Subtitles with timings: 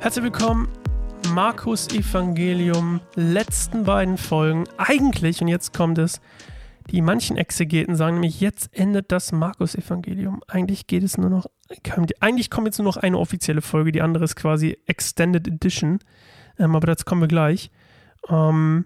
[0.00, 0.68] Herzlich willkommen,
[1.34, 4.64] Markus Evangelium, letzten beiden Folgen.
[4.76, 6.20] Eigentlich, und jetzt kommt es,
[6.90, 10.40] die manchen Exegeten sagen nämlich, jetzt endet das Markus Evangelium.
[10.46, 11.46] Eigentlich geht es nur noch,
[12.20, 15.98] eigentlich kommt jetzt nur noch eine offizielle Folge, die andere ist quasi Extended Edition.
[16.60, 17.72] Ähm, aber dazu kommen wir gleich.
[18.28, 18.84] Ähm,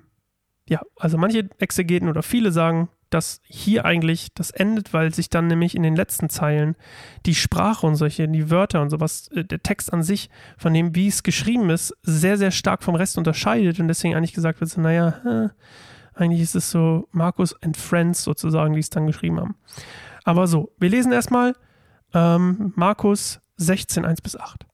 [0.66, 5.46] ja, also manche Exegeten oder viele sagen, dass hier eigentlich das endet, weil sich dann
[5.46, 6.76] nämlich in den letzten Zeilen
[7.26, 10.94] die Sprache und solche, die Wörter und sowas, äh, der Text an sich, von dem,
[10.94, 14.70] wie es geschrieben ist, sehr, sehr stark vom Rest unterscheidet und deswegen eigentlich gesagt wird,
[14.70, 15.48] so, naja, äh,
[16.14, 19.56] eigentlich ist es so Markus and Friends sozusagen, die es dann geschrieben haben.
[20.24, 21.54] Aber so, wir lesen erstmal
[22.14, 24.66] ähm, Markus 16, 1 bis 8.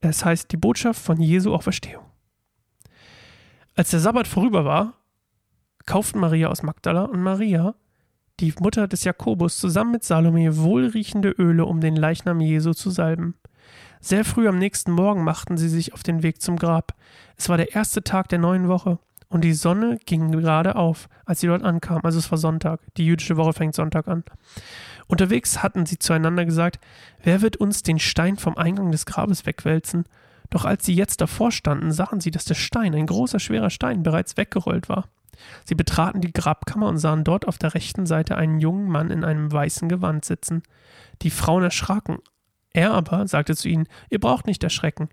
[0.00, 2.04] Es heißt die Botschaft von Jesu Auferstehung.
[3.74, 4.99] Als der Sabbat vorüber war,
[5.90, 7.74] kauften Maria aus Magdala und Maria,
[8.38, 13.34] die Mutter des Jakobus, zusammen mit Salome wohlriechende Öle, um den Leichnam Jesu zu salben.
[13.98, 16.94] Sehr früh am nächsten Morgen machten sie sich auf den Weg zum Grab.
[17.36, 19.00] Es war der erste Tag der neuen Woche
[19.30, 22.04] und die Sonne ging gerade auf, als sie dort ankamen.
[22.04, 22.78] Also es war Sonntag.
[22.96, 24.22] Die jüdische Woche fängt Sonntag an.
[25.08, 26.78] Unterwegs hatten sie zueinander gesagt,
[27.24, 30.04] wer wird uns den Stein vom Eingang des Grabes wegwälzen?
[30.50, 34.04] Doch als sie jetzt davor standen, sahen sie, dass der Stein, ein großer, schwerer Stein,
[34.04, 35.08] bereits weggerollt war.
[35.64, 39.24] Sie betraten die Grabkammer und sahen dort auf der rechten Seite einen jungen Mann in
[39.24, 40.62] einem weißen Gewand sitzen.
[41.22, 42.18] Die Frauen erschraken.
[42.72, 45.08] Er aber sagte zu ihnen, ihr braucht nicht erschrecken.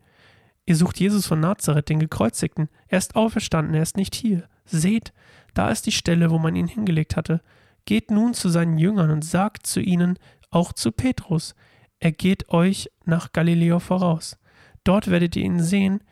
[0.66, 2.70] Ihr sucht Jesus von Nazareth, den Gekreuzigten.
[2.88, 4.48] Er ist auferstanden, er ist nicht hier.
[4.66, 5.14] Seht,
[5.54, 7.42] da ist die Stelle, wo man ihn hingelegt hatte.
[7.86, 11.56] Geht nun zu seinen Jüngern und sagt zu ihnen, auch zu Petrus,
[12.00, 14.38] er geht euch nach Galiläa voraus.
[14.84, 16.04] Dort werdet ihr ihn sehen,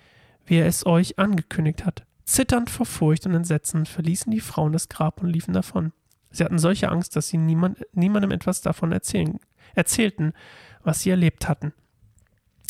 [0.45, 2.05] wie er es euch angekündigt hat.
[2.25, 5.93] Zitternd vor Furcht und Entsetzen verließen die Frauen das Grab und liefen davon.
[6.31, 9.39] Sie hatten solche Angst, dass sie niemand, niemandem etwas davon erzählen,
[9.75, 10.33] erzählten,
[10.83, 11.73] was sie erlebt hatten.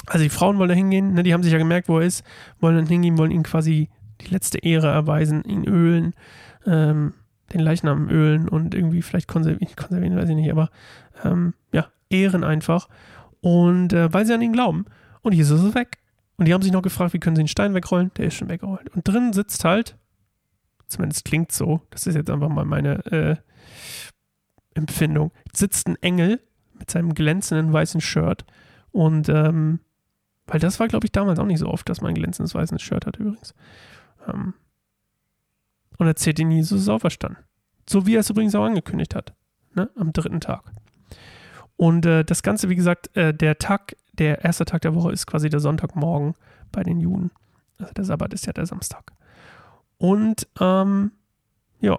[0.08, 2.24] Also die Frauen wollen da hingehen, ne, die haben sich ja gemerkt, wo er ist,
[2.60, 3.90] wollen dann hingehen, wollen ihm quasi
[4.22, 6.14] die letzte Ehre erweisen, ihn ölen,
[6.66, 7.14] ähm,
[7.54, 10.70] den Leichnam ölen und irgendwie vielleicht konservieren, konservieren weiß ich nicht, aber
[11.24, 12.88] ähm, ja, ehren einfach.
[13.42, 14.86] Und äh, weil sie an ihn glauben.
[15.22, 15.98] Und Jesus ist weg.
[16.38, 18.12] Und die haben sich noch gefragt, wie können sie den Stein wegrollen?
[18.18, 18.90] Der ist schon weggerollt.
[18.90, 19.98] Und drin sitzt halt,
[20.88, 23.36] zumindest klingt so, das ist jetzt einfach mal meine äh,
[24.74, 26.42] Empfindung, sitzt ein Engel
[26.78, 28.46] mit seinem glänzenden weißen Shirt.
[28.92, 29.80] Und, ähm,
[30.48, 32.82] weil das war, glaube ich, damals auch nicht so oft, dass man ein glänzendes weißes
[32.82, 33.56] Shirt hat übrigens.
[34.28, 34.54] Ähm,
[35.98, 37.44] und erzählt ihnen, Jesus ist auferstanden.
[37.90, 39.34] So wie er es übrigens auch angekündigt hat,
[39.74, 40.64] ne, am dritten Tag.
[41.78, 45.28] Und äh, das Ganze, wie gesagt, äh, der Tag der erste Tag der Woche ist
[45.28, 46.34] quasi der Sonntagmorgen
[46.72, 47.32] bei den Juden.
[47.78, 49.12] Also der Sabbat ist ja der Samstag.
[49.98, 51.12] Und ähm,
[51.80, 51.98] ja.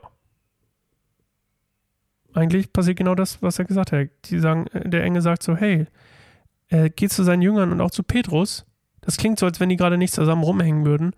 [2.35, 4.09] Eigentlich passiert genau das, was er gesagt hat.
[4.27, 5.87] Die sagen, äh, der Engel sagt so, hey,
[6.69, 8.67] äh, geht zu seinen Jüngern und auch zu Petrus.
[9.01, 11.13] Das klingt so, als wenn die gerade nicht zusammen rumhängen würden.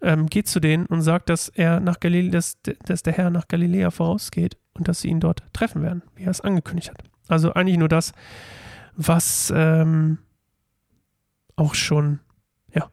[0.00, 3.48] Ähm, geht zu denen und sagt, dass er nach Galilea, dass, dass der Herr nach
[3.48, 7.02] Galiläa vorausgeht und dass sie ihn dort treffen werden, wie er es angekündigt hat.
[7.26, 8.12] Also eigentlich nur das,
[8.94, 10.18] was ähm,
[11.58, 12.20] auch schon,
[12.72, 12.90] ja,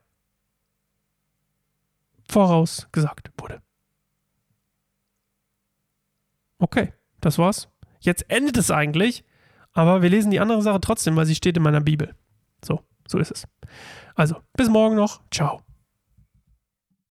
[2.28, 3.62] vorausgesagt wurde.
[6.58, 7.70] Okay, das war's.
[8.00, 9.24] Jetzt endet es eigentlich,
[9.72, 12.16] aber wir lesen die andere Sache trotzdem, weil sie steht in meiner Bibel.
[12.64, 13.48] So, so ist es.
[14.16, 15.22] Also, bis morgen noch.
[15.32, 15.65] Ciao.